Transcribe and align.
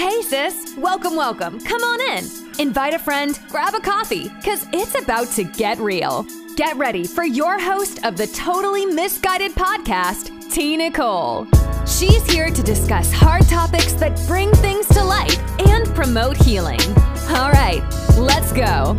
Hey, 0.00 0.22
sis. 0.22 0.74
Welcome, 0.78 1.14
welcome. 1.14 1.60
Come 1.60 1.82
on 1.82 2.16
in. 2.16 2.24
Invite 2.58 2.94
a 2.94 2.98
friend, 2.98 3.38
grab 3.50 3.74
a 3.74 3.80
coffee, 3.80 4.30
because 4.30 4.66
it's 4.72 4.98
about 4.98 5.28
to 5.32 5.44
get 5.44 5.76
real. 5.76 6.26
Get 6.56 6.74
ready 6.78 7.06
for 7.06 7.22
your 7.22 7.60
host 7.60 8.02
of 8.06 8.16
the 8.16 8.26
Totally 8.28 8.86
Misguided 8.86 9.52
podcast, 9.52 10.50
T. 10.50 10.78
Nicole. 10.78 11.46
She's 11.86 12.24
here 12.30 12.48
to 12.48 12.62
discuss 12.62 13.12
hard 13.12 13.46
topics 13.46 13.92
that 13.92 14.18
bring 14.26 14.50
things 14.52 14.88
to 14.88 15.04
light 15.04 15.38
and 15.68 15.86
promote 15.94 16.38
healing. 16.38 16.80
All 17.28 17.50
right, 17.50 17.84
let's 18.16 18.54
go. 18.54 18.98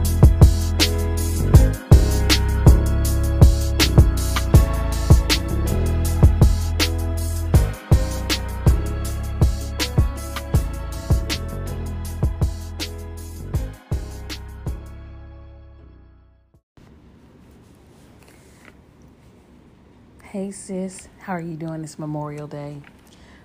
Sis, 20.52 21.08
how 21.20 21.34
are 21.34 21.42
you 21.42 21.56
doing 21.56 21.82
this 21.82 21.98
Memorial 21.98 22.46
Day? 22.46 22.82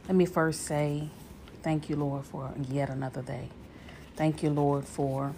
Let 0.08 0.16
me 0.16 0.26
first 0.26 0.62
say 0.62 1.08
thank 1.62 1.88
you, 1.88 1.94
Lord, 1.94 2.24
for 2.24 2.52
yet 2.68 2.90
another 2.90 3.22
day. 3.22 3.48
Thank 4.16 4.42
you, 4.42 4.50
Lord, 4.50 4.84
for 4.84 5.32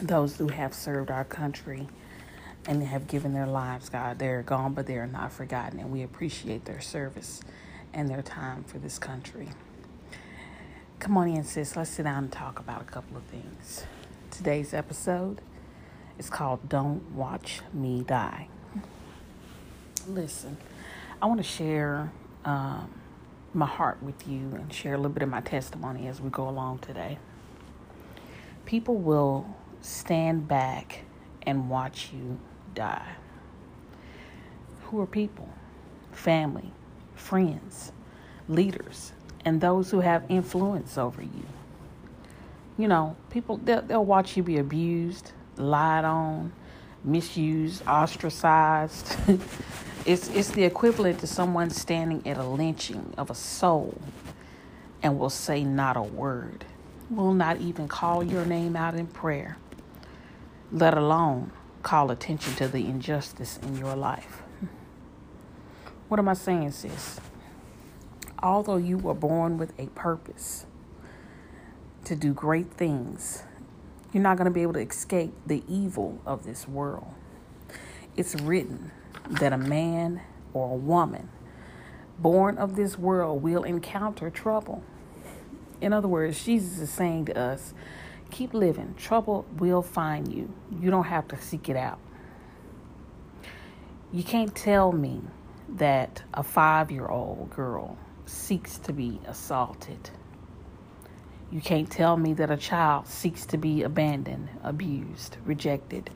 those 0.00 0.38
who 0.38 0.48
have 0.48 0.72
served 0.72 1.10
our 1.10 1.24
country 1.24 1.88
and 2.66 2.82
have 2.84 3.06
given 3.06 3.34
their 3.34 3.46
lives, 3.46 3.90
God. 3.90 4.18
They're 4.18 4.42
gone, 4.42 4.72
but 4.72 4.86
they 4.86 4.96
are 4.96 5.06
not 5.06 5.32
forgotten, 5.32 5.78
and 5.78 5.92
we 5.92 6.02
appreciate 6.02 6.64
their 6.64 6.80
service 6.80 7.42
and 7.92 8.08
their 8.08 8.22
time 8.22 8.64
for 8.64 8.78
this 8.78 8.98
country. 8.98 9.50
Come 11.00 11.18
on 11.18 11.28
in, 11.28 11.44
sis. 11.44 11.76
Let's 11.76 11.90
sit 11.90 12.04
down 12.04 12.24
and 12.24 12.32
talk 12.32 12.58
about 12.58 12.80
a 12.80 12.84
couple 12.84 13.18
of 13.18 13.24
things. 13.24 13.84
Today's 14.30 14.72
episode 14.72 15.42
is 16.18 16.30
called 16.30 16.68
Don't 16.68 17.12
Watch 17.12 17.60
Me 17.74 18.02
Die. 18.02 18.48
Listen, 20.08 20.56
I 21.20 21.26
want 21.26 21.38
to 21.38 21.44
share 21.44 22.10
um, 22.44 22.90
my 23.54 23.66
heart 23.66 24.02
with 24.02 24.26
you 24.26 24.52
and 24.54 24.72
share 24.72 24.94
a 24.94 24.96
little 24.96 25.12
bit 25.12 25.22
of 25.22 25.28
my 25.28 25.40
testimony 25.40 26.08
as 26.08 26.20
we 26.20 26.28
go 26.30 26.48
along 26.48 26.80
today. 26.80 27.18
People 28.64 28.96
will 28.96 29.46
stand 29.80 30.48
back 30.48 31.04
and 31.42 31.70
watch 31.70 32.10
you 32.12 32.38
die. 32.74 33.14
Who 34.84 35.00
are 35.00 35.06
people? 35.06 35.48
Family, 36.10 36.72
friends, 37.14 37.92
leaders, 38.48 39.12
and 39.44 39.60
those 39.60 39.90
who 39.90 40.00
have 40.00 40.24
influence 40.28 40.98
over 40.98 41.22
you. 41.22 41.46
You 42.76 42.88
know, 42.88 43.16
people, 43.30 43.58
they'll, 43.58 43.82
they'll 43.82 44.04
watch 44.04 44.36
you 44.36 44.42
be 44.42 44.58
abused, 44.58 45.32
lied 45.56 46.04
on, 46.04 46.52
misused, 47.04 47.86
ostracized. 47.86 49.16
It's, 50.04 50.28
it's 50.30 50.50
the 50.50 50.64
equivalent 50.64 51.20
to 51.20 51.28
someone 51.28 51.70
standing 51.70 52.26
at 52.26 52.36
a 52.36 52.44
lynching 52.44 53.14
of 53.16 53.30
a 53.30 53.34
soul 53.34 54.00
and 55.02 55.18
will 55.18 55.30
say 55.30 55.62
not 55.62 55.96
a 55.96 56.02
word, 56.02 56.64
will 57.08 57.34
not 57.34 57.60
even 57.60 57.86
call 57.86 58.24
your 58.24 58.44
name 58.44 58.74
out 58.74 58.94
in 58.94 59.06
prayer, 59.06 59.58
let 60.72 60.96
alone 60.98 61.52
call 61.84 62.10
attention 62.10 62.54
to 62.56 62.66
the 62.66 62.84
injustice 62.84 63.58
in 63.62 63.76
your 63.76 63.94
life. 63.94 64.42
What 66.08 66.18
am 66.18 66.28
I 66.28 66.34
saying, 66.34 66.72
sis? 66.72 67.20
Although 68.42 68.76
you 68.76 68.98
were 68.98 69.14
born 69.14 69.56
with 69.56 69.72
a 69.78 69.86
purpose 69.88 70.66
to 72.04 72.16
do 72.16 72.32
great 72.34 72.72
things, 72.72 73.44
you're 74.12 74.22
not 74.22 74.36
going 74.36 74.46
to 74.46 74.50
be 74.50 74.62
able 74.62 74.74
to 74.74 74.80
escape 74.80 75.32
the 75.46 75.62
evil 75.68 76.20
of 76.26 76.44
this 76.44 76.66
world. 76.66 77.14
It's 78.16 78.34
written 78.34 78.90
that 79.30 79.52
a 79.52 79.58
man 79.58 80.20
or 80.52 80.72
a 80.72 80.76
woman 80.76 81.28
born 82.18 82.56
of 82.58 82.76
this 82.76 82.98
world 82.98 83.42
will 83.42 83.64
encounter 83.64 84.30
trouble. 84.30 84.82
In 85.80 85.92
other 85.92 86.08
words, 86.08 86.44
Jesus 86.44 86.78
is 86.78 86.90
saying 86.90 87.26
to 87.26 87.38
us, 87.38 87.74
keep 88.30 88.54
living. 88.54 88.94
Trouble 88.96 89.44
will 89.58 89.82
find 89.82 90.32
you. 90.32 90.52
You 90.80 90.90
don't 90.90 91.04
have 91.04 91.26
to 91.28 91.40
seek 91.40 91.68
it 91.68 91.76
out. 91.76 91.98
You 94.12 94.22
can't 94.22 94.54
tell 94.54 94.92
me 94.92 95.22
that 95.68 96.22
a 96.34 96.42
five 96.42 96.90
year 96.90 97.08
old 97.08 97.50
girl 97.50 97.98
seeks 98.26 98.78
to 98.78 98.92
be 98.92 99.20
assaulted. 99.26 100.10
You 101.50 101.60
can't 101.60 101.90
tell 101.90 102.16
me 102.16 102.32
that 102.34 102.50
a 102.50 102.56
child 102.56 103.06
seeks 103.06 103.44
to 103.46 103.58
be 103.58 103.82
abandoned, 103.82 104.48
abused, 104.62 105.36
rejected, 105.44 106.10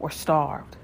or 0.00 0.10
starved. 0.10 0.76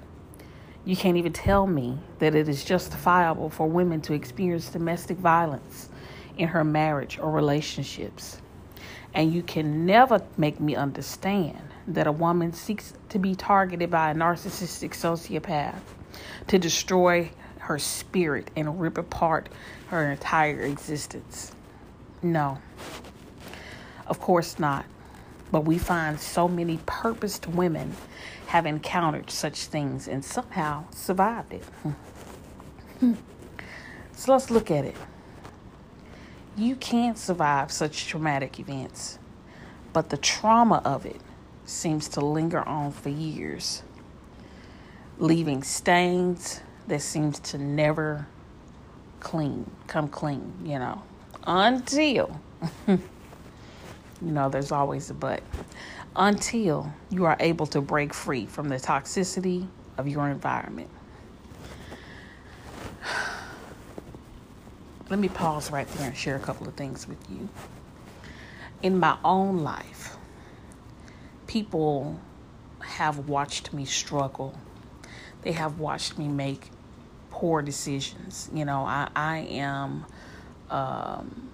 You 0.85 0.95
can't 0.95 1.17
even 1.17 1.33
tell 1.33 1.67
me 1.67 1.99
that 2.19 2.35
it 2.35 2.47
is 2.47 2.63
justifiable 2.63 3.49
for 3.49 3.67
women 3.67 4.01
to 4.01 4.13
experience 4.13 4.69
domestic 4.69 5.17
violence 5.17 5.89
in 6.37 6.47
her 6.47 6.63
marriage 6.63 7.19
or 7.19 7.31
relationships. 7.31 8.41
And 9.13 9.33
you 9.33 9.43
can 9.43 9.85
never 9.85 10.21
make 10.37 10.59
me 10.59 10.75
understand 10.75 11.59
that 11.87 12.07
a 12.07 12.11
woman 12.11 12.53
seeks 12.53 12.93
to 13.09 13.19
be 13.19 13.35
targeted 13.35 13.89
by 13.89 14.11
a 14.11 14.15
narcissistic 14.15 14.91
sociopath 14.91 15.81
to 16.47 16.59
destroy 16.59 17.31
her 17.59 17.77
spirit 17.77 18.49
and 18.55 18.79
rip 18.79 18.97
apart 18.97 19.49
her 19.87 20.11
entire 20.11 20.61
existence. 20.61 21.51
No, 22.21 22.59
of 24.07 24.19
course 24.19 24.59
not. 24.59 24.85
But 25.51 25.65
we 25.65 25.77
find 25.77 26.19
so 26.19 26.47
many 26.47 26.79
purposed 26.85 27.47
women 27.47 27.95
have 28.47 28.65
encountered 28.65 29.31
such 29.31 29.65
things 29.65 30.07
and 30.07 30.23
somehow 30.23 30.85
survived 30.91 31.53
it. 31.53 31.63
Hmm. 31.83 31.89
Hmm. 32.99 33.13
so 34.11 34.33
let's 34.33 34.51
look 34.51 34.69
at 34.69 34.85
it. 34.85 34.95
You 36.57 36.75
can't 36.75 37.17
survive 37.17 37.71
such 37.71 38.07
traumatic 38.07 38.59
events, 38.59 39.17
but 39.93 40.09
the 40.09 40.17
trauma 40.17 40.81
of 40.83 41.05
it 41.05 41.21
seems 41.65 42.09
to 42.09 42.21
linger 42.21 42.67
on 42.67 42.91
for 42.91 43.09
years, 43.09 43.83
leaving 45.17 45.63
stains 45.63 46.59
that 46.87 47.01
seems 47.01 47.39
to 47.39 47.57
never 47.57 48.27
clean, 49.19 49.69
come 49.87 50.07
clean, 50.09 50.53
you 50.63 50.79
know, 50.79 51.01
until 51.45 52.41
you 54.21 54.31
know, 54.31 54.49
there's 54.49 54.71
always 54.71 55.09
a 55.09 55.13
but 55.13 55.41
until 56.15 56.91
you 57.09 57.25
are 57.25 57.37
able 57.39 57.65
to 57.67 57.81
break 57.81 58.13
free 58.13 58.45
from 58.45 58.69
the 58.69 58.75
toxicity 58.75 59.67
of 59.97 60.07
your 60.07 60.29
environment. 60.29 60.89
Let 65.09 65.19
me 65.19 65.29
pause 65.29 65.71
right 65.71 65.87
there 65.87 66.07
and 66.07 66.17
share 66.17 66.35
a 66.35 66.39
couple 66.39 66.67
of 66.67 66.75
things 66.75 67.07
with 67.07 67.17
you. 67.29 67.49
In 68.81 68.99
my 68.99 69.17
own 69.23 69.59
life, 69.59 70.17
people 71.47 72.19
have 72.79 73.27
watched 73.27 73.73
me 73.73 73.85
struggle. 73.85 74.53
They 75.41 75.53
have 75.53 75.79
watched 75.79 76.17
me 76.17 76.27
make 76.27 76.69
poor 77.29 77.61
decisions. 77.61 78.49
You 78.53 78.65
know, 78.65 78.81
I, 78.81 79.09
I 79.15 79.37
am 79.39 80.05
um, 80.69 81.49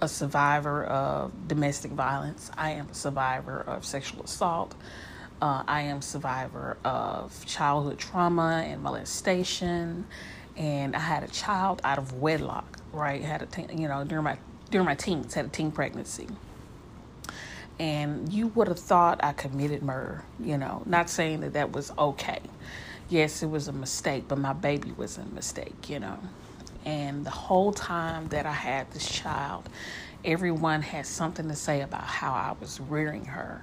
a 0.00 0.08
survivor 0.08 0.84
of 0.84 1.48
domestic 1.48 1.92
violence. 1.92 2.50
I 2.56 2.72
am 2.72 2.88
a 2.90 2.94
survivor 2.94 3.60
of 3.60 3.84
sexual 3.84 4.24
assault. 4.24 4.74
Uh, 5.42 5.62
I 5.68 5.82
am 5.82 6.02
survivor 6.02 6.76
of 6.84 7.44
childhood 7.46 7.98
trauma 7.98 8.64
and 8.66 8.82
molestation, 8.82 10.06
and 10.56 10.96
I 10.96 11.00
had 11.00 11.22
a 11.22 11.28
child 11.28 11.80
out 11.84 11.98
of 11.98 12.14
wedlock. 12.14 12.78
Right, 12.92 13.22
had 13.22 13.42
a 13.42 13.46
teen, 13.46 13.78
you 13.78 13.88
know 13.88 14.04
during 14.04 14.24
my 14.24 14.38
during 14.70 14.86
my 14.86 14.94
teens 14.96 15.34
had 15.34 15.46
a 15.46 15.48
teen 15.48 15.70
pregnancy, 15.72 16.28
and 17.78 18.32
you 18.32 18.48
would 18.48 18.68
have 18.68 18.78
thought 18.80 19.20
I 19.22 19.32
committed 19.32 19.82
murder. 19.82 20.24
You 20.40 20.58
know, 20.58 20.82
not 20.86 21.10
saying 21.10 21.40
that 21.40 21.54
that 21.54 21.72
was 21.72 21.92
okay. 21.98 22.40
Yes, 23.08 23.42
it 23.42 23.48
was 23.50 23.68
a 23.68 23.72
mistake, 23.72 24.24
but 24.28 24.38
my 24.38 24.52
baby 24.54 24.92
was 24.96 25.18
a 25.18 25.24
mistake. 25.26 25.90
You 25.90 26.00
know, 26.00 26.18
and 26.88 27.26
the 27.26 27.30
whole 27.30 27.70
time 27.70 28.28
that 28.28 28.46
I 28.46 28.52
had 28.52 28.90
this 28.92 29.06
child, 29.06 29.68
everyone 30.24 30.80
had 30.80 31.04
something 31.04 31.46
to 31.48 31.54
say 31.54 31.82
about 31.82 32.04
how 32.04 32.32
I 32.32 32.56
was 32.58 32.80
rearing 32.80 33.26
her. 33.26 33.62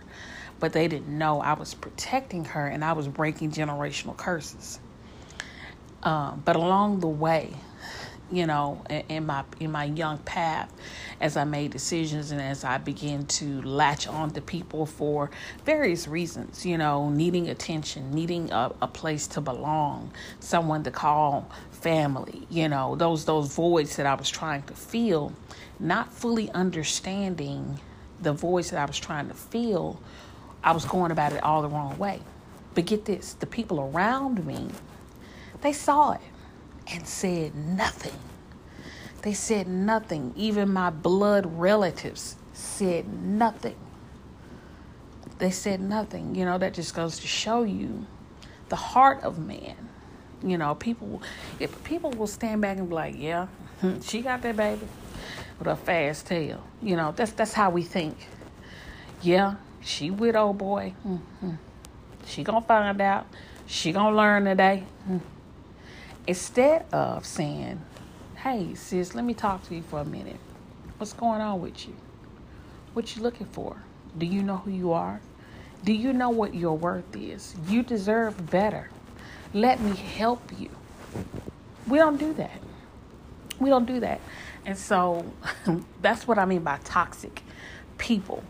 But 0.60 0.74
they 0.74 0.88
didn't 0.88 1.18
know 1.18 1.42
I 1.42 1.54
was 1.54 1.74
protecting 1.74 2.46
her 2.46 2.68
and 2.68 2.86
I 2.86 2.94
was 2.94 3.08
breaking 3.08 3.52
generational 3.52 4.16
curses. 4.16 4.80
Um, 6.04 6.44
but 6.46 6.56
along 6.56 7.00
the 7.00 7.08
way, 7.08 7.56
you 8.32 8.46
know, 8.46 8.84
in 9.10 9.26
my 9.26 9.44
in 9.60 9.72
my 9.72 9.86
young 9.86 10.18
path, 10.20 10.72
as 11.22 11.38
I 11.38 11.44
made 11.44 11.72
decisions 11.72 12.32
and 12.32 12.42
as 12.42 12.64
I 12.64 12.78
began 12.78 13.26
to 13.26 13.62
latch 13.62 14.08
on 14.08 14.32
to 14.32 14.42
people 14.42 14.86
for 14.86 15.30
various 15.64 16.08
reasons, 16.08 16.66
you 16.66 16.78
know, 16.78 17.10
needing 17.10 17.50
attention, 17.50 18.12
needing 18.12 18.52
a, 18.52 18.72
a 18.82 18.88
place 18.88 19.28
to 19.28 19.42
belong, 19.42 20.12
someone 20.40 20.84
to 20.84 20.92
call 20.92 21.50
family, 21.86 22.48
you 22.50 22.68
know, 22.68 22.96
those 22.96 23.26
those 23.26 23.54
voids 23.54 23.96
that 23.98 24.08
I 24.08 24.16
was 24.16 24.28
trying 24.28 24.64
to 24.64 24.74
fill, 24.74 25.34
not 25.80 26.12
fully 26.12 26.50
understanding 26.50 27.80
the 28.20 28.34
voice 28.34 28.72
that 28.72 28.80
I 28.80 28.86
was 28.86 28.98
trying 28.98 29.28
to 29.28 29.36
fill, 29.36 30.02
I 30.64 30.72
was 30.72 30.84
going 30.84 31.12
about 31.12 31.32
it 31.34 31.44
all 31.44 31.62
the 31.62 31.68
wrong 31.70 31.96
way. 32.00 32.22
But 32.74 32.88
get 32.88 33.06
this, 33.06 33.34
the 33.34 33.46
people 33.46 33.80
around 33.80 34.48
me, 34.48 34.70
they 35.62 35.74
saw 35.74 36.14
it 36.14 36.22
and 36.92 37.08
said 37.08 37.54
nothing. 37.54 38.20
They 39.22 39.36
said 39.36 39.68
nothing. 39.68 40.34
Even 40.36 40.74
my 40.74 40.90
blood 40.90 41.46
relatives 41.60 42.36
said 42.54 43.14
nothing. 43.14 43.78
They 45.38 45.52
said 45.52 45.82
nothing. 45.82 46.34
You 46.34 46.46
know, 46.46 46.58
that 46.58 46.74
just 46.74 46.96
goes 46.96 47.20
to 47.20 47.28
show 47.28 47.62
you 47.62 48.08
the 48.70 48.76
heart 48.76 49.22
of 49.22 49.38
man. 49.38 49.90
You 50.44 50.58
know, 50.58 50.76
people 50.76 51.22
if 51.60 51.84
people 51.84 52.12
will 52.12 52.28
stand 52.28 52.62
back 52.62 52.78
and 52.78 52.90
be 52.90 52.96
like, 52.96 53.16
Yeah, 53.18 53.48
she 54.02 54.22
got 54.22 54.42
that 54.42 54.56
baby 54.56 54.88
with 55.60 55.68
a 55.68 55.76
fast 55.76 56.28
tail. 56.28 56.64
You 56.82 56.96
know, 56.96 57.14
that's 57.16 57.32
that's 57.32 57.54
how 57.54 57.70
we 57.70 57.84
think. 57.84 58.18
Yeah, 59.22 59.56
she 59.82 60.12
with 60.12 60.36
old 60.36 60.58
boy. 60.58 60.94
Mm-hmm. 61.06 61.52
She 62.26 62.44
gonna 62.44 62.62
find 62.62 63.00
out. 63.02 63.28
She 63.68 63.92
gonna 63.92 64.16
learn 64.16 64.46
today. 64.46 64.84
Mm. 65.10 65.22
Instead 66.28 66.86
of 66.92 67.26
saying, 67.26 67.82
"Hey, 68.36 68.76
sis, 68.76 69.16
let 69.16 69.24
me 69.24 69.34
talk 69.34 69.64
to 69.68 69.76
you 69.76 69.82
for 69.82 70.00
a 70.00 70.06
minute. 70.06 70.40
What's 70.98 71.14
going 71.14 71.42
on 71.42 71.62
with 71.62 71.88
you? 71.88 71.96
What 72.94 73.16
you 73.16 73.22
looking 73.22 73.48
for? 73.48 73.78
Do 74.18 74.26
you 74.26 74.42
know 74.42 74.58
who 74.58 74.72
you 74.72 74.94
are? 74.94 75.20
Do 75.84 75.94
you 75.94 76.14
know 76.14 76.30
what 76.30 76.56
your 76.56 76.78
worth 76.78 77.16
is? 77.16 77.56
You 77.68 77.84
deserve 77.84 78.50
better. 78.50 78.90
Let 79.56 79.80
me 79.80 79.96
help 79.96 80.52
you." 80.60 80.70
We 81.88 81.98
don't 81.98 82.18
do 82.18 82.34
that. 82.34 82.60
We 83.60 83.70
don't 83.70 83.86
do 83.86 84.00
that. 84.02 84.20
And 84.66 84.78
so 84.78 85.26
that's 86.02 86.28
what 86.28 86.38
I 86.38 86.46
mean 86.46 86.64
by 86.64 86.80
toxic 86.84 87.42
people. 87.98 88.44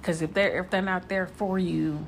Because 0.00 0.22
if 0.22 0.32
they're 0.34 0.60
if 0.60 0.70
they're 0.70 0.82
not 0.82 1.08
there 1.08 1.26
for 1.26 1.58
you 1.58 2.06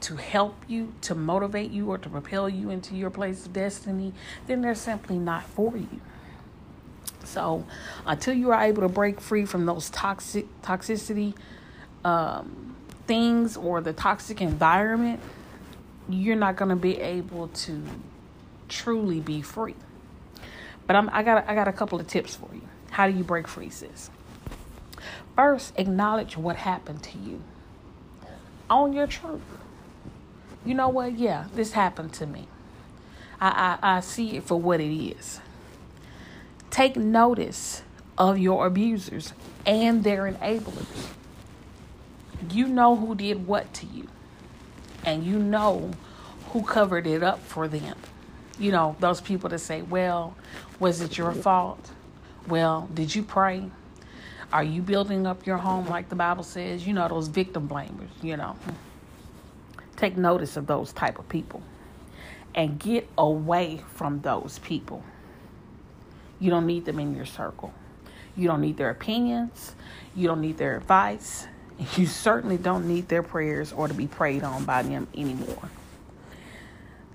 to 0.00 0.16
help 0.16 0.56
you, 0.66 0.94
to 1.02 1.14
motivate 1.14 1.70
you, 1.70 1.90
or 1.90 1.98
to 1.98 2.08
propel 2.08 2.48
you 2.48 2.70
into 2.70 2.94
your 2.94 3.10
place 3.10 3.44
of 3.44 3.52
destiny, 3.52 4.14
then 4.46 4.62
they're 4.62 4.74
simply 4.74 5.18
not 5.18 5.44
for 5.44 5.76
you. 5.76 6.00
So 7.24 7.66
until 8.06 8.34
you 8.34 8.50
are 8.50 8.62
able 8.62 8.82
to 8.82 8.88
break 8.88 9.20
free 9.20 9.44
from 9.44 9.66
those 9.66 9.90
toxic 9.90 10.46
toxicity 10.62 11.34
um, 12.04 12.74
things 13.06 13.56
or 13.56 13.80
the 13.82 13.92
toxic 13.92 14.40
environment, 14.40 15.20
you're 16.14 16.36
not 16.36 16.56
going 16.56 16.68
to 16.70 16.76
be 16.76 16.98
able 16.98 17.48
to 17.48 17.82
truly 18.68 19.20
be 19.20 19.42
free. 19.42 19.74
But 20.86 20.96
I'm, 20.96 21.08
I 21.10 21.22
got 21.22 21.48
I 21.48 21.54
got 21.54 21.68
a 21.68 21.72
couple 21.72 22.00
of 22.00 22.06
tips 22.06 22.34
for 22.34 22.48
you. 22.52 22.62
How 22.90 23.06
do 23.06 23.16
you 23.16 23.22
break 23.22 23.46
free, 23.46 23.70
sis? 23.70 24.10
First, 25.36 25.72
acknowledge 25.76 26.36
what 26.36 26.56
happened 26.56 27.02
to 27.04 27.18
you. 27.18 27.42
Own 28.68 28.92
your 28.92 29.06
truth. 29.06 29.40
You 30.64 30.74
know 30.74 30.88
what? 30.88 31.18
Yeah, 31.18 31.46
this 31.54 31.72
happened 31.72 32.12
to 32.14 32.26
me. 32.26 32.46
I, 33.40 33.78
I, 33.82 33.96
I 33.96 34.00
see 34.00 34.36
it 34.36 34.44
for 34.44 34.60
what 34.60 34.80
it 34.80 34.92
is. 34.92 35.40
Take 36.70 36.96
notice 36.96 37.82
of 38.18 38.38
your 38.38 38.66
abusers 38.66 39.32
and 39.64 40.04
their 40.04 40.30
enablers. 40.30 41.08
You 42.50 42.68
know 42.68 42.96
who 42.96 43.14
did 43.14 43.46
what 43.46 43.72
to 43.74 43.86
you, 43.86 44.08
and 45.04 45.24
you 45.24 45.38
know 45.38 45.90
who 46.50 46.62
covered 46.62 47.06
it 47.06 47.22
up 47.22 47.40
for 47.40 47.68
them. 47.68 47.96
You 48.58 48.72
know, 48.72 48.96
those 49.00 49.20
people 49.20 49.48
that 49.50 49.60
say, 49.60 49.82
Well, 49.82 50.36
was 50.78 51.00
it 51.00 51.16
your 51.16 51.32
fault? 51.32 51.90
Well, 52.46 52.88
did 52.92 53.14
you 53.14 53.22
pray? 53.22 53.70
Are 54.52 54.64
you 54.64 54.82
building 54.82 55.26
up 55.26 55.46
your 55.46 55.58
home 55.58 55.86
like 55.86 56.08
the 56.08 56.16
Bible 56.16 56.42
says? 56.42 56.86
You 56.86 56.92
know, 56.92 57.06
those 57.08 57.28
victim 57.28 57.68
blamers, 57.68 58.10
you 58.22 58.36
know. 58.36 58.56
Take 59.96 60.16
notice 60.16 60.56
of 60.56 60.66
those 60.66 60.92
type 60.92 61.18
of 61.18 61.28
people 61.28 61.62
and 62.54 62.78
get 62.78 63.08
away 63.16 63.80
from 63.94 64.20
those 64.22 64.58
people. 64.60 65.04
You 66.40 66.50
don't 66.50 66.66
need 66.66 66.84
them 66.84 66.98
in 66.98 67.14
your 67.14 67.26
circle. 67.26 67.72
You 68.36 68.48
don't 68.48 68.60
need 68.60 68.76
their 68.76 68.90
opinions. 68.90 69.74
You 70.16 70.26
don't 70.26 70.40
need 70.40 70.58
their 70.58 70.76
advice. 70.76 71.46
You 71.96 72.06
certainly 72.06 72.58
don't 72.58 72.86
need 72.86 73.08
their 73.08 73.22
prayers 73.22 73.72
or 73.72 73.88
to 73.88 73.94
be 73.94 74.06
prayed 74.06 74.42
on 74.42 74.64
by 74.64 74.82
them 74.82 75.08
anymore. 75.16 75.70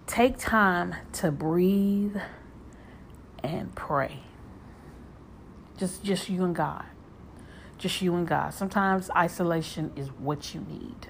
Take 0.08 0.40
time 0.40 0.96
to 1.14 1.32
breathe 1.32 2.18
and 3.44 3.74
pray. 3.76 4.22
Just 5.78 6.04
just 6.04 6.30
you 6.30 6.44
and 6.46 6.56
God 6.56 6.86
just 7.78 8.02
you 8.02 8.16
and 8.16 8.28
God. 8.28 8.54
Sometimes 8.54 9.10
isolation 9.12 9.92
is 9.96 10.08
what 10.08 10.54
you 10.54 10.62
need, 10.62 11.08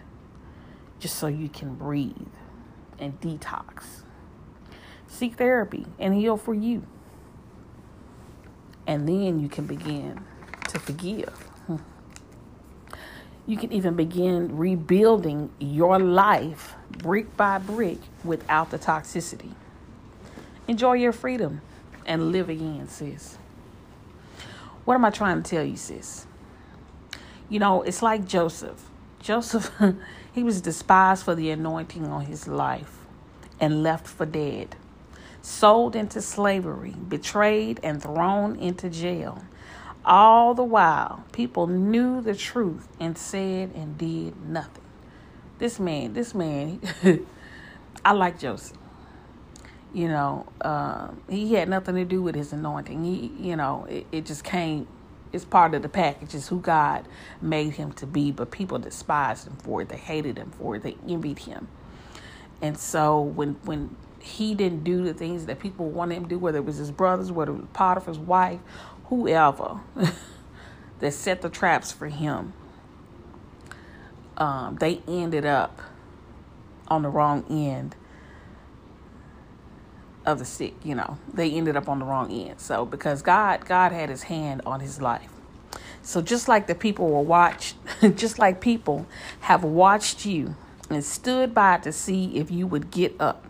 just 0.99 1.15
so 1.15 1.27
you 1.27 1.49
can 1.49 1.75
breathe 1.75 2.13
and 2.99 3.19
detox. 3.21 4.03
Seek 5.07 5.35
therapy 5.35 5.85
and 5.99 6.13
heal 6.13 6.37
for 6.37 6.53
you. 6.53 6.85
And 8.87 9.07
then 9.07 9.39
you 9.39 9.49
can 9.49 9.65
begin 9.65 10.23
to 10.67 10.79
forgive. 10.79 11.49
You 13.47 13.57
can 13.57 13.71
even 13.71 13.95
begin 13.95 14.57
rebuilding 14.57 15.51
your 15.59 15.99
life 15.99 16.75
brick 16.89 17.37
by 17.37 17.59
brick 17.59 17.99
without 18.23 18.71
the 18.71 18.79
toxicity. 18.79 19.51
Enjoy 20.67 20.93
your 20.93 21.11
freedom 21.11 21.61
and 22.05 22.31
live 22.31 22.49
again, 22.49 22.87
sis. 22.87 23.37
What 24.83 24.95
am 24.95 25.05
I 25.05 25.11
trying 25.11 25.43
to 25.43 25.49
tell 25.49 25.63
you, 25.63 25.77
sis? 25.77 26.25
You 27.49 27.59
know, 27.59 27.83
it's 27.83 28.01
like 28.01 28.25
Joseph. 28.25 28.89
Joseph, 29.19 29.71
he 30.33 30.43
was 30.43 30.61
despised 30.61 31.23
for 31.23 31.35
the 31.35 31.51
anointing 31.51 32.07
on 32.07 32.25
his 32.25 32.47
life 32.47 33.05
and 33.59 33.83
left 33.83 34.07
for 34.07 34.25
dead, 34.25 34.75
sold 35.41 35.95
into 35.95 36.21
slavery, 36.21 36.95
betrayed, 37.07 37.79
and 37.83 38.01
thrown 38.01 38.55
into 38.55 38.89
jail. 38.89 39.43
All 40.05 40.53
the 40.53 40.63
while, 40.63 41.23
people 41.31 41.67
knew 41.67 42.21
the 42.21 42.35
truth 42.35 42.87
and 42.99 43.17
said 43.17 43.71
and 43.73 43.97
did 43.97 44.39
nothing. 44.47 44.83
This 45.57 45.79
man, 45.79 46.13
this 46.13 46.35
man, 46.35 46.79
I 48.05 48.11
like 48.11 48.39
Joseph. 48.39 48.77
You 49.93 50.09
know, 50.09 50.45
uh, 50.61 51.09
he 51.29 51.53
had 51.53 51.69
nothing 51.69 51.95
to 51.95 52.05
do 52.05 52.21
with 52.21 52.35
his 52.35 52.53
anointing. 52.53 53.03
He, 53.03 53.31
you 53.39 53.55
know, 53.55 53.85
it, 53.89 54.05
it 54.11 54.25
just 54.25 54.43
came 54.43 54.87
it's 55.35 55.45
part 55.45 55.73
of 55.73 55.81
the 55.81 55.89
package. 55.89 56.33
It's 56.33 56.47
who 56.47 56.59
God 56.61 57.05
made 57.41 57.73
him 57.73 57.91
to 57.93 58.07
be. 58.07 58.31
But 58.31 58.51
people 58.51 58.79
despised 58.79 59.47
him 59.47 59.57
for 59.57 59.81
it. 59.81 59.89
They 59.89 59.97
hated 59.97 60.37
him 60.37 60.51
for 60.51 60.77
it. 60.77 60.83
They 60.83 60.95
envied 61.07 61.39
him. 61.39 61.67
And 62.61 62.77
so 62.77 63.21
when 63.21 63.55
when 63.65 63.95
he 64.19 64.55
didn't 64.55 64.83
do 64.83 65.03
the 65.03 65.13
things 65.13 65.45
that 65.45 65.59
people 65.59 65.89
wanted 65.89 66.15
him 66.15 66.23
to 66.23 66.29
do, 66.29 66.39
whether 66.39 66.57
it 66.57 66.65
was 66.65 66.77
his 66.77 66.89
brothers, 66.89 67.31
whether 67.31 67.51
it 67.51 67.57
was 67.57 67.67
Potiphar's 67.73 68.17
wife, 68.17 68.59
whoever 69.09 69.79
that 70.99 71.13
set 71.13 71.41
the 71.41 71.49
traps 71.49 71.91
for 71.91 72.07
him, 72.07 72.53
um, 74.37 74.75
they 74.75 75.01
ended 75.07 75.45
up 75.45 75.81
on 76.87 77.01
the 77.01 77.09
wrong 77.09 77.45
end 77.49 77.95
of 80.25 80.39
the 80.39 80.45
stick, 80.45 80.73
you 80.83 80.95
know. 80.95 81.17
They 81.33 81.51
ended 81.51 81.77
up 81.77 81.87
on 81.87 81.99
the 81.99 82.05
wrong 82.05 82.31
end. 82.31 82.59
So 82.59 82.85
because 82.85 83.21
God 83.21 83.65
God 83.65 83.91
had 83.91 84.09
his 84.09 84.23
hand 84.23 84.61
on 84.65 84.79
his 84.79 85.01
life. 85.01 85.29
So 86.01 86.21
just 86.21 86.47
like 86.47 86.67
the 86.67 86.75
people 86.75 87.09
were 87.09 87.21
watched, 87.21 87.75
just 88.15 88.37
like 88.37 88.61
people 88.61 89.07
have 89.41 89.63
watched 89.63 90.25
you 90.25 90.55
and 90.89 91.03
stood 91.03 91.53
by 91.53 91.77
to 91.79 91.91
see 91.91 92.37
if 92.37 92.51
you 92.51 92.67
would 92.67 92.91
get 92.91 93.15
up. 93.19 93.45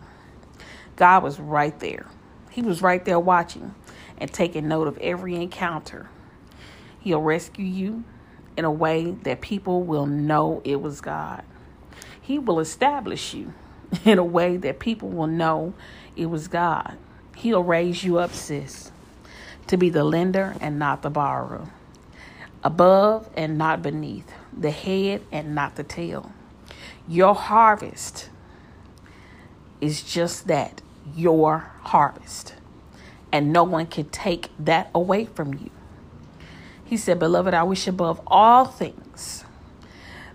God 0.95 1.23
was 1.23 1.39
right 1.39 1.77
there. 1.79 2.05
He 2.49 2.61
was 2.61 2.81
right 2.81 3.03
there 3.03 3.19
watching 3.19 3.75
and 4.17 4.31
taking 4.31 4.67
note 4.67 4.87
of 4.87 4.97
every 4.99 5.35
encounter. 5.35 6.09
He'll 6.99 7.21
rescue 7.21 7.65
you 7.65 8.03
in 8.57 8.65
a 8.65 8.71
way 8.71 9.11
that 9.23 9.41
people 9.41 9.83
will 9.83 10.05
know 10.05 10.61
it 10.63 10.81
was 10.81 11.01
God. 11.01 11.43
He 12.21 12.39
will 12.39 12.59
establish 12.59 13.33
you 13.33 13.53
in 14.05 14.17
a 14.17 14.23
way 14.23 14.57
that 14.57 14.79
people 14.79 15.09
will 15.09 15.27
know 15.27 15.73
it 16.15 16.27
was 16.27 16.47
God. 16.47 16.97
He'll 17.35 17.63
raise 17.63 18.03
you 18.03 18.17
up, 18.17 18.31
sis, 18.33 18.91
to 19.67 19.77
be 19.77 19.89
the 19.89 20.03
lender 20.03 20.55
and 20.61 20.79
not 20.79 21.01
the 21.01 21.09
borrower, 21.09 21.69
above 22.63 23.29
and 23.35 23.57
not 23.57 23.81
beneath, 23.81 24.31
the 24.57 24.71
head 24.71 25.21
and 25.31 25.53
not 25.53 25.75
the 25.75 25.83
tail. 25.83 26.31
Your 27.07 27.35
harvest 27.35 28.29
is 29.81 30.01
just 30.01 30.47
that 30.47 30.81
your 31.15 31.71
harvest. 31.81 32.55
And 33.31 33.53
no 33.53 33.63
one 33.63 33.87
can 33.87 34.09
take 34.09 34.49
that 34.59 34.89
away 34.95 35.25
from 35.25 35.53
you. 35.55 35.71
He 36.85 36.97
said, 36.97 37.19
Beloved, 37.19 37.53
I 37.53 37.63
wish 37.63 37.87
above 37.87 38.21
all 38.27 38.65
things 38.65 39.45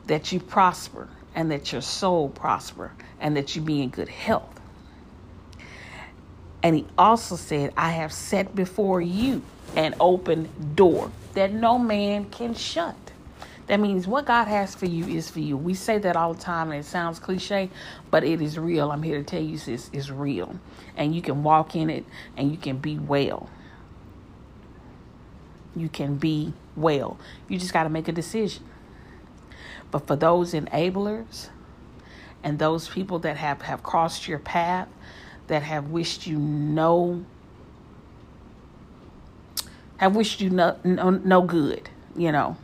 that 0.06 0.32
you 0.32 0.40
prosper 0.40 1.08
and 1.34 1.50
that 1.52 1.72
your 1.72 1.82
soul 1.82 2.28
prosper 2.30 2.92
and 3.20 3.36
that 3.36 3.56
you 3.56 3.62
be 3.62 3.82
in 3.82 3.90
good 3.90 4.08
health 4.10 4.60
And 6.62 6.76
he 6.76 6.86
also 6.98 7.36
said, 7.36 7.72
I 7.76 7.92
have 7.92 8.12
set 8.12 8.54
before 8.54 9.00
you 9.00 9.42
an 9.76 9.94
open 10.00 10.50
door 10.74 11.12
that 11.34 11.52
no 11.52 11.78
man 11.78 12.26
can 12.30 12.54
shut. 12.54 12.96
That 13.66 13.78
means 13.78 14.06
what 14.06 14.26
God 14.26 14.48
has 14.48 14.74
for 14.74 14.86
you 14.86 15.06
is 15.06 15.30
for 15.30 15.40
you. 15.40 15.56
We 15.56 15.74
say 15.74 15.98
that 15.98 16.16
all 16.16 16.34
the 16.34 16.40
time 16.40 16.72
and 16.72 16.80
it 16.80 16.86
sounds 16.86 17.18
cliche, 17.18 17.70
but 18.10 18.24
it 18.24 18.40
is 18.40 18.58
real. 18.58 18.90
I'm 18.90 19.02
here 19.02 19.18
to 19.18 19.24
tell 19.24 19.42
you 19.42 19.58
this 19.58 19.90
is 19.92 20.10
real. 20.10 20.58
And 20.96 21.14
you 21.14 21.22
can 21.22 21.42
walk 21.42 21.76
in 21.76 21.88
it 21.88 22.04
and 22.36 22.50
you 22.50 22.56
can 22.56 22.78
be 22.78 22.98
well. 22.98 23.48
You 25.76 25.88
can 25.88 26.16
be 26.16 26.52
well. 26.74 27.18
You 27.48 27.58
just 27.58 27.72
got 27.72 27.84
to 27.84 27.88
make 27.88 28.08
a 28.08 28.12
decision. 28.12 28.64
But 29.90 30.06
for 30.06 30.16
those 30.16 30.52
enablers 30.52 31.48
and 32.42 32.58
those 32.58 32.88
people 32.88 33.20
that 33.20 33.36
have, 33.36 33.62
have 33.62 33.82
crossed 33.82 34.26
your 34.26 34.38
path, 34.40 34.88
that 35.46 35.62
have 35.62 35.88
wished 35.90 36.26
you 36.26 36.38
no 36.38 37.24
have 39.98 40.16
wished 40.16 40.40
you 40.40 40.48
no, 40.48 40.78
no, 40.82 41.10
no 41.10 41.42
good, 41.42 41.90
you 42.16 42.32
know. 42.32 42.56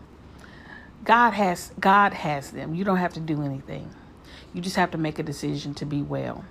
God 1.06 1.30
has 1.34 1.72
God 1.78 2.12
has 2.12 2.50
them. 2.50 2.74
You 2.74 2.84
don't 2.84 2.96
have 2.96 3.14
to 3.14 3.20
do 3.20 3.42
anything. 3.42 3.88
You 4.52 4.60
just 4.60 4.74
have 4.74 4.90
to 4.90 4.98
make 4.98 5.20
a 5.20 5.22
decision 5.22 5.72
to 5.74 5.86
be 5.86 6.02
well. 6.02 6.44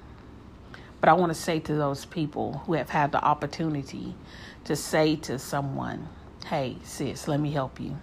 But 1.02 1.10
I 1.10 1.14
want 1.14 1.32
to 1.32 1.40
say 1.40 1.60
to 1.60 1.76
those 1.76 2.06
people 2.06 2.64
who 2.66 2.74
have 2.74 2.90
had 2.90 3.12
the 3.12 3.24
opportunity 3.24 4.16
to 4.64 4.78
say 4.78 5.18
to 5.18 5.38
someone, 5.38 6.08
"Hey, 6.46 6.78
sis, 6.84 7.28
let 7.28 7.42
me 7.42 7.52
help 7.52 7.82
you. 7.82 7.98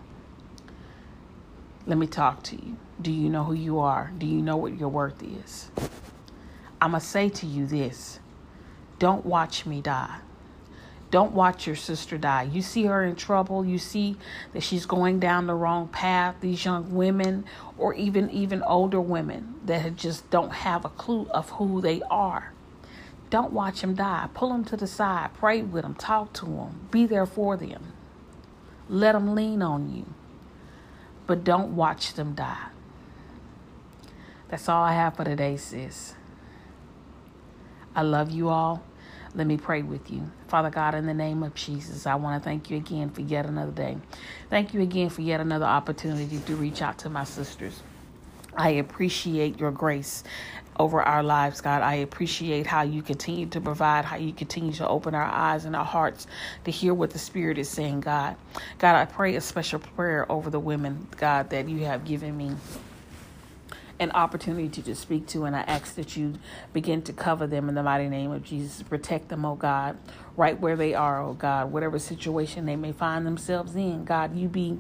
Let 1.87 1.97
me 1.97 2.06
talk 2.06 2.42
to 2.44 2.56
you. 2.56 2.76
Do 3.00 3.11
you 3.11 3.30
know 3.30 3.44
who 3.44 3.54
you 3.54 3.80
are? 3.80 4.12
Do 4.18 4.26
you 4.26 4.42
know 4.42 4.59
what 4.59 4.78
your 4.78 4.90
worth 4.90 5.23
is?" 5.23 5.71
I'm 6.82 6.90
going 6.90 7.00
to 7.00 7.06
say 7.06 7.28
to 7.30 7.47
you 7.47 7.64
this. 7.64 8.21
Don't 8.99 9.25
watch 9.25 9.64
me 9.64 9.80
die. 9.80 10.18
Don't 11.12 11.33
watch 11.33 11.66
your 11.66 11.76
sister 11.76 12.16
die. 12.16 12.45
You 12.45 12.62
see 12.62 12.87
her 12.87 13.04
in 13.04 13.16
trouble. 13.16 13.66
You 13.66 13.76
see 13.76 14.16
that 14.54 14.62
she's 14.62 14.87
going 14.87 15.21
down 15.21 15.47
the 15.47 15.54
wrong 15.54 15.88
path. 15.88 16.37
These 16.40 16.64
young 16.64 16.95
women, 16.95 17.45
or 17.76 17.92
even 17.92 18.31
even 18.31 18.62
older 18.62 19.00
women 19.00 19.57
that 19.66 19.95
just 19.95 20.28
don't 20.31 20.52
have 20.52 20.87
a 20.87 20.88
clue 20.88 21.28
of 21.28 21.50
who 21.50 21.83
they 21.83 22.00
are. 22.11 22.54
Don't 23.28 23.52
watch 23.52 23.83
them 23.83 23.95
die. 23.95 24.31
Pull 24.33 24.49
them 24.49 24.64
to 24.64 24.76
the 24.76 24.87
side. 24.87 25.35
Pray 25.35 25.61
with 25.61 25.83
them. 25.83 25.95
Talk 25.95 26.33
to 26.35 26.47
them. 26.47 26.88
Be 26.90 27.04
there 27.04 27.26
for 27.26 27.59
them. 27.59 27.92
Let 28.88 29.12
them 29.12 29.35
lean 29.35 29.61
on 29.61 29.95
you. 29.95 30.07
But 31.26 31.45
don't 31.45 31.76
watch 31.76 32.14
them 32.14 32.35
die. 32.35 32.69
That's 34.49 34.66
all 34.66 34.83
I 34.83 34.95
have 34.95 35.16
for 35.16 35.25
today, 35.25 35.59
sis. 35.59 36.14
I 37.95 38.00
love 38.00 38.31
you 38.31 38.49
all. 38.49 38.83
Let 39.35 39.47
me 39.47 39.57
pray 39.57 39.83
with 39.83 40.11
you. 40.11 40.31
Father 40.49 40.69
God, 40.69 40.95
in 40.95 41.07
the 41.07 41.15
name 41.15 41.43
of 41.43 41.55
Jesus, 41.55 42.07
I 42.07 42.17
want 42.17 42.43
to 42.43 42.45
thank 42.45 42.69
you 42.69 42.77
again 42.77 43.09
for 43.09 43.23
yet 43.23 43.47
another 43.47 43.73
day. 43.73 43.97
Thank 44.51 44.75
you 44.75 44.83
again 44.83 45.09
for 45.09 45.23
yet 45.23 45.41
another 45.41 45.65
opportunity 45.65 46.39
to 46.39 46.57
reach 46.57 46.83
out 46.83 46.99
to 46.99 47.09
my 47.09 47.25
sisters. 47.25 47.81
I 48.55 48.71
appreciate 48.71 49.59
your 49.59 49.71
grace 49.71 50.23
over 50.79 51.03
our 51.03 51.23
lives, 51.23 51.62
God. 51.62 51.81
I 51.81 51.95
appreciate 51.97 52.67
how 52.67 52.83
you 52.83 53.01
continue 53.01 53.47
to 53.47 53.61
provide, 53.61 54.05
how 54.05 54.17
you 54.17 54.35
continue 54.35 54.73
to 54.75 54.87
open 54.87 55.15
our 55.15 55.25
eyes 55.25 55.65
and 55.65 55.75
our 55.75 55.85
hearts 55.85 56.27
to 56.65 56.71
hear 56.71 56.93
what 56.93 57.11
the 57.11 57.19
Spirit 57.19 57.57
is 57.57 57.71
saying, 57.71 58.01
God. 58.01 58.37
God, 58.79 58.97
I 58.97 59.07
pray 59.07 59.37
a 59.37 59.41
special 59.41 59.79
prayer 59.79 60.31
over 60.31 60.51
the 60.51 60.61
women, 60.61 61.07
God, 61.17 61.49
that 61.51 61.69
you 61.69 61.87
have 61.87 62.05
given 62.05 62.37
me 62.37 62.55
an 64.02 64.11
opportunity 64.12 64.68
to 64.68 64.82
just 64.82 65.02
speak 65.02 65.26
to, 65.28 65.44
and 65.44 65.56
I 65.56 65.61
ask 65.62 65.94
that 65.97 66.16
you 66.16 66.35
begin 66.73 67.02
to 67.02 67.12
cover 67.12 67.47
them 67.47 67.68
in 67.68 67.75
the 67.75 67.82
mighty 67.82 68.09
name 68.09 68.32
of 68.32 68.42
Jesus. 68.42 68.82
Protect 68.82 69.28
them, 69.28 69.44
oh 69.44 69.54
God, 69.54 69.97
right 70.37 70.59
where 70.61 70.76
they 70.76 70.94
are, 70.94 71.23
oh 71.23 71.35
God, 71.35 71.73
whatever 71.73 71.99
situation 71.99 72.66
they 72.66 72.76
may 72.76 72.92
find 72.92 73.26
themselves 73.26 73.76
in. 73.76 74.04
God, 74.04 74.37
you 74.37 74.49
be 74.49 74.78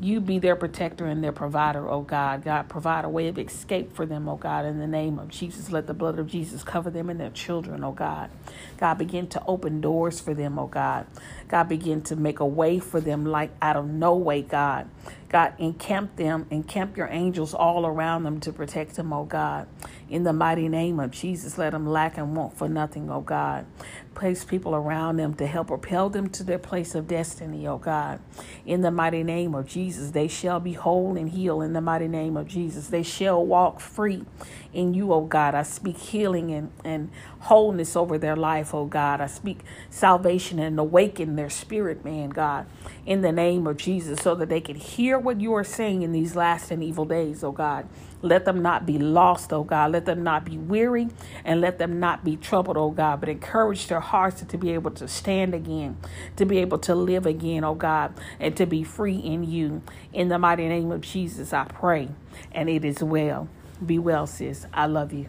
you 0.00 0.20
be 0.20 0.38
their 0.38 0.54
protector 0.56 1.06
and 1.06 1.24
their 1.24 1.32
provider, 1.32 1.88
oh 1.88 2.02
God. 2.02 2.44
God, 2.44 2.68
provide 2.68 3.04
a 3.04 3.08
way 3.08 3.28
of 3.28 3.38
escape 3.38 3.92
for 3.92 4.06
them, 4.06 4.28
oh 4.28 4.36
God, 4.36 4.64
in 4.64 4.78
the 4.78 4.86
name 4.86 5.18
of 5.18 5.28
Jesus. 5.28 5.70
Let 5.70 5.86
the 5.86 5.94
blood 5.94 6.18
of 6.18 6.28
Jesus 6.28 6.62
cover 6.62 6.90
them 6.90 7.10
and 7.10 7.18
their 7.18 7.30
children, 7.30 7.82
oh 7.82 7.92
God. 7.92 8.30
God, 8.78 8.98
begin 8.98 9.26
to 9.28 9.42
open 9.46 9.80
doors 9.80 10.20
for 10.20 10.34
them, 10.34 10.58
oh 10.58 10.68
God. 10.68 11.06
God, 11.48 11.68
begin 11.68 12.02
to 12.02 12.16
make 12.16 12.40
a 12.40 12.46
way 12.46 12.78
for 12.78 13.00
them 13.00 13.26
like 13.26 13.50
out 13.60 13.76
of 13.76 13.88
no 13.88 14.14
way, 14.14 14.42
God. 14.42 14.88
God, 15.28 15.54
encamp 15.58 16.16
them, 16.16 16.46
encamp 16.50 16.96
your 16.96 17.08
angels 17.10 17.54
all 17.54 17.86
around 17.86 18.24
them 18.24 18.40
to 18.40 18.52
protect 18.52 18.96
them, 18.96 19.12
oh 19.12 19.24
God. 19.24 19.68
In 20.08 20.24
the 20.24 20.32
mighty 20.32 20.68
name 20.68 21.00
of 21.00 21.10
Jesus, 21.10 21.58
let 21.58 21.72
them 21.72 21.86
lack 21.86 22.18
and 22.18 22.36
want 22.36 22.56
for 22.58 22.68
nothing, 22.68 23.10
oh 23.10 23.20
God. 23.20 23.66
Place 24.14 24.44
people 24.44 24.74
around 24.74 25.18
them 25.18 25.34
to 25.34 25.46
help 25.46 25.68
propel 25.68 26.10
them 26.10 26.28
to 26.30 26.42
their 26.44 26.58
place 26.58 26.94
of 26.94 27.08
destiny, 27.08 27.66
oh 27.66 27.78
God. 27.78 28.20
In 28.66 28.82
the 28.82 28.90
mighty 28.90 29.22
name 29.22 29.54
of 29.54 29.66
Jesus, 29.66 30.10
they 30.12 30.28
shall 30.28 30.60
be 30.60 30.74
whole 30.74 31.16
and 31.16 31.30
healed. 31.30 31.62
In 31.64 31.72
the 31.74 31.80
mighty 31.80 32.08
name 32.08 32.36
of 32.36 32.48
Jesus, 32.48 32.88
they 32.88 33.02
shall 33.02 33.44
walk 33.44 33.80
free 33.80 34.24
in 34.72 34.94
you, 34.94 35.12
oh 35.12 35.22
God. 35.22 35.54
I 35.54 35.62
speak 35.62 35.98
healing 35.98 36.52
and, 36.52 36.70
and 36.84 37.10
wholeness 37.40 37.96
over 37.96 38.18
their 38.18 38.36
life, 38.36 38.74
oh 38.74 38.86
God. 38.86 39.20
I 39.20 39.26
speak 39.26 39.60
salvation 39.90 40.58
and 40.58 40.78
awaken 40.78 41.36
their 41.36 41.50
spirit, 41.50 42.04
man, 42.04 42.30
God, 42.30 42.66
in 43.06 43.22
the 43.22 43.32
name 43.32 43.66
of 43.66 43.76
Jesus, 43.76 44.20
so 44.22 44.34
that 44.36 44.48
they 44.48 44.60
can 44.60 44.76
hear 44.76 45.17
what 45.18 45.40
you 45.40 45.54
are 45.54 45.64
saying 45.64 46.02
in 46.02 46.12
these 46.12 46.36
last 46.36 46.70
and 46.70 46.82
evil 46.82 47.04
days, 47.04 47.44
oh 47.44 47.52
God. 47.52 47.88
Let 48.22 48.44
them 48.44 48.62
not 48.62 48.86
be 48.86 48.98
lost, 48.98 49.52
oh 49.52 49.64
God. 49.64 49.92
Let 49.92 50.06
them 50.06 50.22
not 50.22 50.44
be 50.44 50.58
weary 50.58 51.08
and 51.44 51.60
let 51.60 51.78
them 51.78 52.00
not 52.00 52.24
be 52.24 52.36
troubled, 52.36 52.76
oh 52.76 52.90
God, 52.90 53.20
but 53.20 53.28
encourage 53.28 53.86
their 53.88 54.00
hearts 54.00 54.42
to 54.42 54.58
be 54.58 54.72
able 54.72 54.90
to 54.92 55.08
stand 55.08 55.54
again, 55.54 55.96
to 56.36 56.44
be 56.44 56.58
able 56.58 56.78
to 56.80 56.94
live 56.94 57.26
again, 57.26 57.64
oh 57.64 57.74
God, 57.74 58.14
and 58.40 58.56
to 58.56 58.66
be 58.66 58.84
free 58.84 59.16
in 59.16 59.44
you. 59.44 59.82
In 60.12 60.28
the 60.28 60.38
mighty 60.38 60.68
name 60.68 60.90
of 60.92 61.02
Jesus, 61.02 61.52
I 61.52 61.64
pray, 61.64 62.08
and 62.52 62.68
it 62.68 62.84
is 62.84 63.02
well. 63.02 63.48
Be 63.84 63.98
well, 63.98 64.26
sis. 64.26 64.66
I 64.72 64.86
love 64.86 65.12
you. 65.12 65.28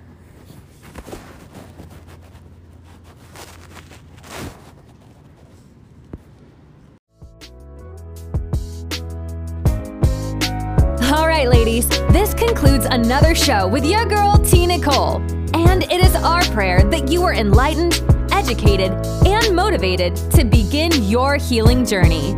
Concludes 12.60 12.88
another 12.92 13.34
show 13.34 13.66
with 13.70 13.86
your 13.86 14.06
girl, 14.06 14.38
T. 14.38 14.68
Nicole. 14.68 15.22
And 15.54 15.84
it 15.84 16.04
is 16.04 16.13
our 16.16 16.44
prayer 16.51 16.84
that 16.89 17.10
you 17.10 17.24
are 17.24 17.34
enlightened, 17.34 18.04
educated, 18.34 18.92
and 19.25 19.56
motivated 19.56 20.18
to 20.34 20.44
begin 20.44 20.92
your 21.04 21.38
healing 21.38 21.86
journey. 21.86 22.36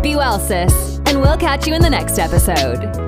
Be 0.00 0.14
well, 0.14 0.38
sis, 0.38 1.00
and 1.06 1.20
we'll 1.20 1.36
catch 1.36 1.66
you 1.66 1.74
in 1.74 1.82
the 1.82 1.90
next 1.90 2.20
episode. 2.20 3.03